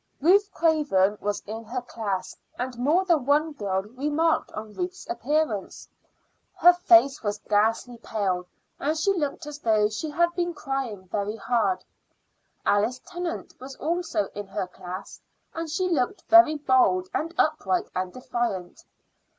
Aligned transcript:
Ruth 0.19 0.51
Craven 0.51 1.19
was 1.21 1.41
in 1.45 1.63
her 1.65 1.83
class, 1.83 2.35
and 2.57 2.75
more 2.79 3.05
than 3.05 3.23
one 3.23 3.51
girl 3.51 3.83
remarked 3.83 4.51
on 4.53 4.73
Ruth's 4.73 5.07
appearance. 5.07 5.87
Her 6.55 6.73
face 6.73 7.21
was 7.21 7.37
ghastly 7.47 7.99
pale, 7.99 8.47
and 8.79 8.97
she 8.97 9.13
looked 9.13 9.45
as 9.45 9.59
though 9.59 9.89
she 9.89 10.09
had 10.09 10.33
been 10.33 10.55
crying 10.55 11.07
very 11.09 11.35
hard. 11.35 11.83
Alice 12.65 12.97
Tennant 13.05 13.53
was 13.59 13.75
also 13.75 14.25
in 14.33 14.47
her 14.47 14.65
class, 14.65 15.21
and 15.53 15.69
she 15.69 15.87
looked 15.87 16.23
very 16.23 16.55
bold 16.55 17.07
and 17.13 17.35
upright 17.37 17.91
and 17.95 18.11
defiant. 18.11 18.83